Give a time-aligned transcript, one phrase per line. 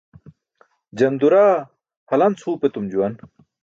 [1.03, 1.53] Janduraa
[2.15, 3.25] halanc huup etum juwan.